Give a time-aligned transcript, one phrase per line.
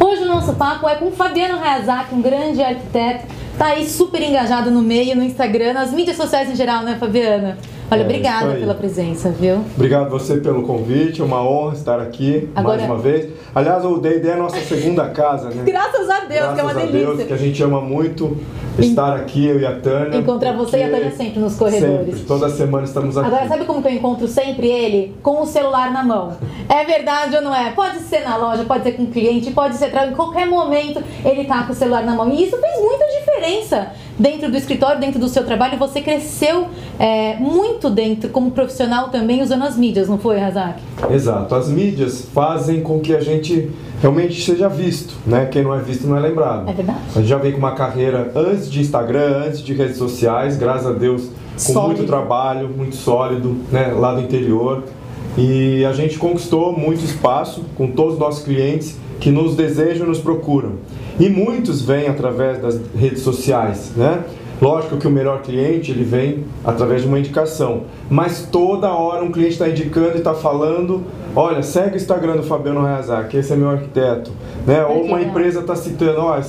[0.00, 3.26] Hoje o nosso papo é com Fabiano Hayazaki, um grande arquiteto,
[3.58, 7.56] tá aí super engajado no meio, no Instagram, nas mídias sociais em geral, né, Fabiana?
[7.88, 9.60] Olha, É, obrigada pela presença, viu?
[9.76, 13.28] Obrigado você pelo convite, uma honra estar aqui Agora- mais uma vez.
[13.54, 15.62] Aliás, o D&D é a nossa segunda casa, né?
[15.64, 17.06] Graças a Deus, que é uma Graças a delícia.
[17.14, 18.36] Deus, que a gente ama muito
[18.76, 20.18] estar aqui, eu e a Tânia.
[20.18, 22.06] Encontrar você e a Tânia sempre nos corredores.
[22.06, 23.28] Sempre, toda semana estamos aqui.
[23.28, 25.14] Agora, sabe como que eu encontro sempre ele?
[25.22, 26.32] Com o celular na mão.
[26.68, 27.70] É verdade ou não é?
[27.70, 31.44] Pode ser na loja, pode ser com o cliente, pode ser em qualquer momento ele
[31.44, 32.28] tá com o celular na mão.
[32.30, 35.78] E isso fez muita diferença dentro do escritório, dentro do seu trabalho.
[35.78, 36.68] Você cresceu
[36.98, 40.80] é, muito dentro, como profissional também, usando as mídias, não foi, Razak?
[41.10, 41.54] Exato.
[41.54, 43.70] As mídias fazem com que a gente
[44.00, 45.46] realmente seja visto, né?
[45.46, 46.68] Quem não é visto não é lembrado.
[46.68, 46.98] É verdade.
[47.14, 50.86] A gente já vem com uma carreira antes de Instagram, antes de redes sociais, graças
[50.86, 51.98] a Deus, com Sólido.
[51.98, 53.88] muito trabalho, muito sólido, né?
[53.96, 54.84] Lá do interior.
[55.36, 60.08] E a gente conquistou muito espaço com todos os nossos clientes que nos desejam e
[60.08, 60.72] nos procuram.
[61.18, 64.24] E muitos vêm através das redes sociais, né?
[64.60, 69.30] Lógico que o melhor cliente ele vem através de uma indicação, mas toda hora um
[69.30, 71.02] cliente está indicando e está falando,
[71.34, 74.30] olha, segue o Instagram do Fabiano Hayazaki, esse é meu arquiteto,
[74.66, 74.82] né?
[74.86, 76.40] Ou uma empresa está citando, ó,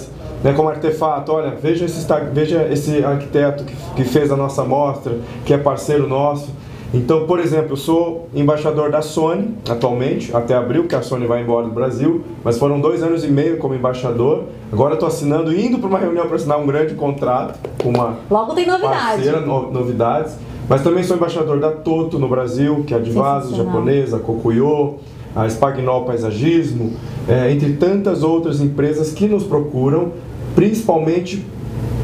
[0.41, 5.17] né, como artefato, olha, veja esse, veja esse arquiteto que, que fez a nossa amostra,
[5.45, 6.49] que é parceiro nosso.
[6.93, 11.41] Então, por exemplo, eu sou embaixador da Sony atualmente, até abril, que a Sony vai
[11.43, 14.45] embora do Brasil, mas foram dois anos e meio como embaixador.
[14.71, 18.53] Agora estou assinando, indo para uma reunião para assinar um grande contrato com uma Logo
[18.55, 18.93] tem novidade.
[18.93, 20.35] parceira, no- novidades.
[20.69, 23.73] Mas também sou embaixador da Toto no Brasil, que é a Divaso Sensacional.
[23.73, 24.95] japonesa, a Kokuyo,
[25.35, 26.93] a Spagnol Paisagismo,
[27.27, 30.11] é, entre tantas outras empresas que nos procuram,
[30.55, 31.45] principalmente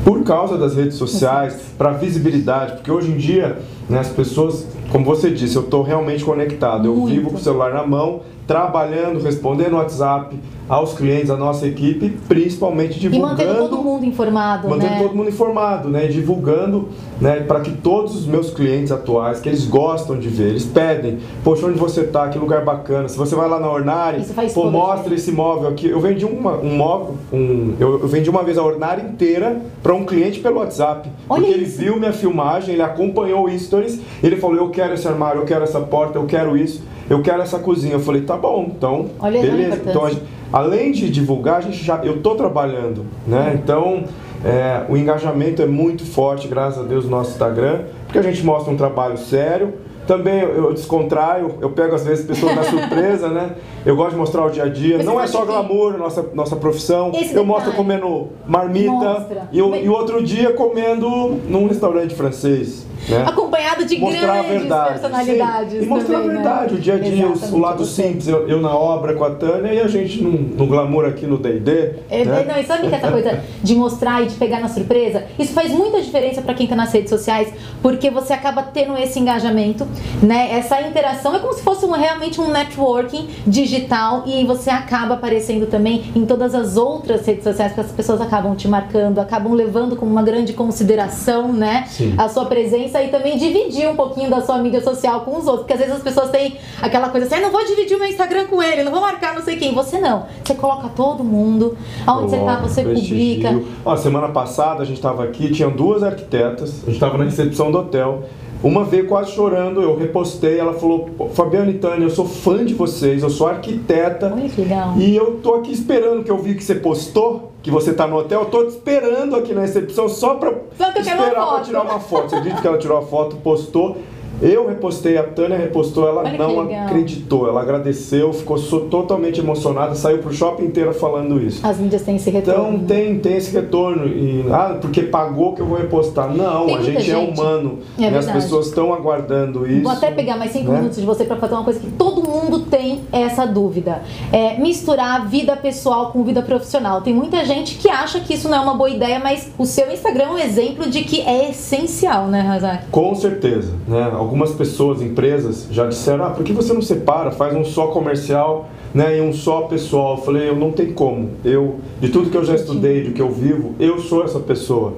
[0.06, 3.58] por causa das redes sociais, para visibilidade, porque hoje em dia
[3.90, 7.12] né, as pessoas, como você disse, eu estou realmente conectado, eu Muito.
[7.12, 12.98] vivo com o celular na mão, trabalhando, respondendo WhatsApp aos clientes, à nossa equipe, principalmente
[12.98, 15.00] E divulgando mantendo todo mundo informado, mantendo né?
[15.02, 19.66] todo mundo informado, né, divulgando, né, para que todos os meus clientes atuais, que eles
[19.66, 23.10] gostam de ver, eles pedem, poxa, onde você tá, que lugar bacana.
[23.10, 25.88] Se você vai lá na Ornari, pô, mostra esse móvel aqui.
[25.88, 29.94] Eu vendi uma, um móvel, um, eu, eu vendi uma vez a Ornari inteira para
[29.94, 31.80] um cliente pelo WhatsApp, Olha porque ele isso.
[31.80, 35.64] viu minha filmagem, ele acompanhou o stories, ele falou, eu quero esse armário, eu quero
[35.64, 37.94] essa porta, eu quero isso, eu quero essa cozinha.
[37.94, 39.82] Eu falei, tá bom, então, Olha beleza.
[39.88, 43.58] Então, gente- além de divulgar, a gente já, eu tô trabalhando, né?
[43.62, 44.04] Então,
[44.44, 48.44] é, o engajamento é muito forte, graças a Deus, no nosso Instagram, porque a gente
[48.44, 49.74] mostra um trabalho sério.
[50.06, 53.52] Também eu, eu descontraio, eu pego às vezes pessoas na surpresa, né?
[53.86, 54.98] Eu gosto de mostrar o dia a dia.
[54.98, 57.10] Mas Não você é só glamour, nossa, nossa profissão.
[57.16, 59.48] Esse eu mostro comendo marmita Mostra.
[59.50, 61.08] e, o- Bem- e outro dia comendo
[61.48, 62.86] num restaurante francês.
[63.10, 63.24] Né?
[63.28, 64.90] Acompanhado de mostrar grandes verdade.
[64.92, 65.72] personalidades.
[65.80, 65.84] Sim.
[65.84, 66.44] E mostrar também, a né?
[66.44, 68.28] verdade, o dia a dia, o lado simples.
[68.28, 71.38] Eu, eu na obra com a Tânia e a gente no, no glamour aqui no
[71.38, 71.92] D&D.
[72.10, 72.46] É, né?
[72.48, 75.72] Não, e sabe que essa coisa de mostrar e de pegar na surpresa, isso faz
[75.72, 79.86] muita diferença pra quem tá nas redes sociais, porque você acaba tendo esse engajamento,
[80.22, 80.50] né?
[80.54, 85.68] Essa interação é como se fosse um- realmente um networking digital e você acaba aparecendo
[85.68, 89.96] também em todas as outras redes sociais, porque as pessoas acabam te marcando, acabam levando
[89.96, 91.86] como uma grande consideração, né?
[91.90, 92.14] Sim.
[92.18, 95.60] A sua presença e também dividir um pouquinho da sua mídia social com os outros,
[95.62, 98.10] porque às vezes as pessoas têm aquela coisa assim, ah, não vou dividir o meu
[98.10, 99.74] Instagram com ele, não vou marcar não sei quem.
[99.74, 100.26] Você não.
[100.44, 103.50] Você coloca todo mundo, aonde você tá, você prestigio.
[103.50, 103.72] publica.
[103.86, 107.72] Ó, semana passada a gente estava aqui, tinham duas arquitetas, a gente estava na recepção
[107.72, 108.24] do hotel.
[108.64, 112.64] Uma veio quase chorando, eu repostei, ela falou, "Pô, Fabiana e Tânia, eu sou fã
[112.64, 114.32] de vocês, eu sou arquiteta.
[114.56, 114.94] Que legal.
[114.98, 118.16] E eu tô aqui esperando que eu vi que você postou, que você tá no
[118.16, 121.46] hotel, eu tô te esperando aqui na recepção só pra Só que eu quero uma
[121.46, 121.66] foto.
[121.66, 122.30] tirar uma foto.
[122.30, 123.98] Você disse que ela tirou a foto, postou.
[124.44, 128.60] Eu repostei, a Tânia repostou, ela Olha não acreditou, ela agradeceu, ficou
[128.90, 131.66] totalmente emocionada, saiu pro shopping inteiro falando isso.
[131.66, 132.76] As mídias têm esse retorno.
[132.76, 134.06] Então tem, tem esse retorno.
[134.08, 136.36] E, ah, porque pagou que eu vou repostar.
[136.36, 137.40] Não, Tem a muita gente, é gente.
[137.40, 137.80] humano.
[137.98, 139.84] É e as pessoas estão aguardando isso.
[139.84, 140.78] Vou até pegar mais cinco né?
[140.78, 144.02] minutos de você para fazer uma coisa que todo mundo tem essa dúvida.
[144.32, 147.02] É misturar vida pessoal com vida profissional.
[147.02, 149.92] Tem muita gente que acha que isso não é uma boa ideia, mas o seu
[149.92, 152.86] Instagram é um exemplo de que é essencial, né, Razak?
[152.92, 154.12] Com certeza, né?
[154.34, 158.68] Algumas pessoas, empresas já disseram, ah, por que você não separa, faz um só comercial,
[158.92, 160.18] né, e um só pessoal?
[160.18, 161.30] Eu falei, eu não tem como.
[161.46, 164.94] Eu, de tudo que eu já estudei, de que eu vivo, eu sou essa pessoa.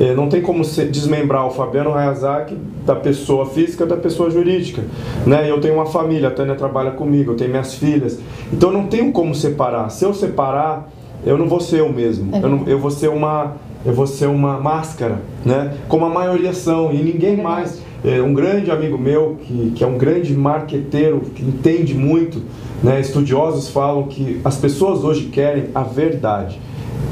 [0.00, 4.82] Eh, não tem como desmembrar o Fabiano Hayazaki da pessoa física da pessoa jurídica,
[5.24, 5.48] né?
[5.48, 8.18] Eu tenho uma família, a Tânia trabalha comigo, eu tenho minhas filhas.
[8.52, 9.88] Então não tenho como separar.
[9.90, 10.90] Se eu separar,
[11.24, 12.34] eu não vou ser eu mesmo.
[12.34, 13.52] É Eu, não- eu vou ser uma
[13.86, 15.72] eu vou ser uma máscara, né?
[15.88, 17.80] Como a maioria são, e ninguém É mais.
[18.04, 22.42] É, um grande amigo meu, que, que é um grande marqueteiro, que entende muito,
[22.82, 26.58] né, estudiosos falam que as pessoas hoje querem a verdade.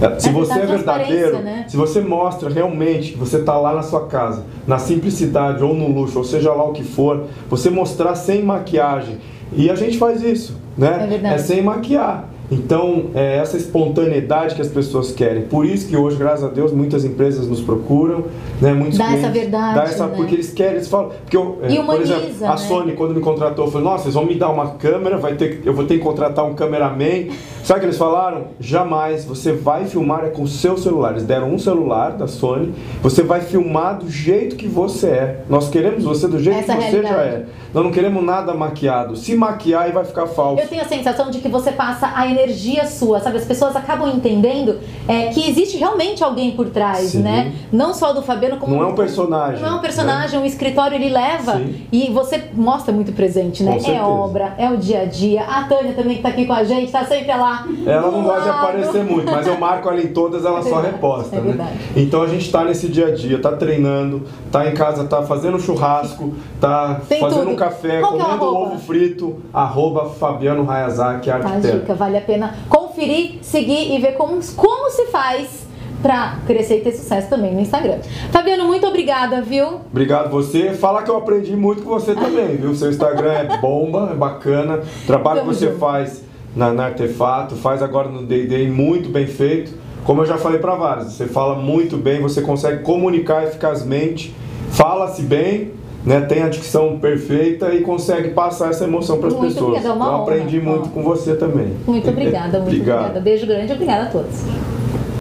[0.01, 1.65] É, se você é verdadeiro, né?
[1.69, 5.89] se você mostra realmente que você está lá na sua casa, na simplicidade ou no
[5.91, 9.19] luxo, ou seja lá o que for, você mostrar sem maquiagem.
[9.53, 11.21] E a gente faz isso, né?
[11.23, 12.29] É, é sem maquiar.
[12.51, 15.43] Então, é essa espontaneidade que as pessoas querem.
[15.43, 18.25] Por isso que hoje, graças a Deus, muitas empresas nos procuram,
[18.61, 18.73] né?
[18.73, 20.15] Muitos dá essa verdade, dá essa, né?
[20.17, 22.57] porque eles querem, eles falam, porque eu, é, humaniza, por exemplo, a né?
[22.57, 25.75] Sony quando me contratou, falou: "Nossa, vocês vão me dar uma câmera, vai ter, eu
[25.75, 27.29] vou ter que contratar um cameraman".
[27.63, 28.47] Sabe o que eles falaram?
[28.59, 31.11] Jamais, você vai filmar é com o seu celular.
[31.11, 32.73] Eles deram um celular da Sony,
[33.03, 35.41] você vai filmar do jeito que você é.
[35.51, 37.15] Nós queremos você do jeito essa que você realidade.
[37.15, 37.45] já é.
[37.75, 39.17] Nós não queremos nada maquiado.
[39.17, 40.63] Se maquiar, aí vai ficar falso.
[40.63, 43.39] Eu tenho a sensação de que você passa a energia sua, sabe?
[43.39, 47.23] As pessoas acabam entendendo é, que existe realmente alguém por trás, Sim.
[47.23, 47.53] né?
[47.73, 48.75] Não só do Fabiano, como.
[48.75, 49.63] Não é um personagem.
[49.63, 50.45] Não é um personagem, né?
[50.45, 51.87] um escritório ele leva Sim.
[51.91, 53.79] e você mostra muito presente, né?
[53.87, 55.43] É obra, é o dia a dia.
[55.43, 57.67] A Tânia também que tá aqui com a gente, tá sempre lá.
[57.87, 60.81] Ela não gosta de aparecer muito, mas eu marco ela em todas, ela é só
[60.81, 61.77] reposta, é né?
[61.97, 65.59] Então a gente tá nesse dia a dia, tá treinando, tá em casa, tá fazendo
[65.59, 67.53] churrasco, tá Tem fazendo tudo.
[67.53, 71.69] um café, Qual é comendo ovo frito, arroba Fabiano Hayazaki, arquiteto.
[71.69, 75.67] Tá, dica, vale a pena conferir, seguir e ver como, como se faz
[76.03, 77.99] para crescer e ter sucesso também no Instagram.
[78.31, 79.81] Fabiano, muito obrigada, viu?
[79.91, 80.75] Obrigado você.
[80.75, 82.75] Fala que eu aprendi muito com você também, viu?
[82.75, 84.83] Seu Instagram é bomba, é bacana.
[85.03, 85.79] O trabalho Tamo que você junto.
[85.79, 86.23] faz
[86.55, 89.73] na, na Artefato, faz agora no D&D muito bem feito.
[90.05, 94.35] Como eu já falei para vários, você fala muito bem, você consegue comunicar eficazmente,
[94.71, 95.73] fala-se bem
[96.05, 99.63] né, tem a dicção perfeita e consegue passar essa emoção para as pessoas.
[99.63, 100.91] Obrigada, é uma então, eu aprendi honra, muito ó.
[100.91, 101.73] com você também.
[101.87, 103.21] Muito obrigada, muito obrigada.
[103.21, 104.45] Beijo grande, obrigada a todos.